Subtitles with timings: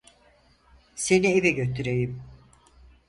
[0.95, 2.23] Seni eve götüreyim.